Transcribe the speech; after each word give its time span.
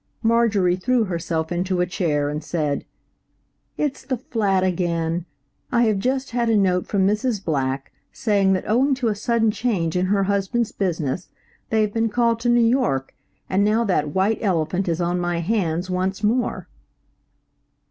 Marjorie 0.23 0.77
threw 0.77 1.03
herself 1.03 1.51
into 1.51 1.79
a 1.79 1.85
chair, 1.85 2.27
and 2.27 2.43
said, 2.43 2.85
"It's 3.77 4.03
the 4.03 4.17
flat 4.17 4.63
again. 4.63 5.27
I 5.71 5.83
have 5.83 5.99
just 5.99 6.31
had 6.31 6.49
a 6.49 6.57
note 6.57 6.87
from 6.87 7.05
Mrs. 7.05 7.45
Black, 7.45 7.91
saying 8.11 8.53
that 8.53 8.67
owing 8.67 8.95
to 8.95 9.09
a 9.09 9.15
sudden 9.15 9.51
change 9.51 9.95
in 9.95 10.07
her 10.07 10.23
husband's 10.23 10.71
business 10.71 11.27
they 11.69 11.81
have 11.81 11.93
been 11.93 12.09
called 12.09 12.39
to 12.39 12.49
New 12.49 12.61
York, 12.65 13.13
and 13.47 13.63
now 13.63 13.83
that 13.83 14.09
white 14.15 14.39
elephant 14.41 14.87
is 14.87 15.01
on 15.01 15.19
my 15.19 15.37
hands 15.37 15.87
once 15.87 16.23
more." 16.23 16.67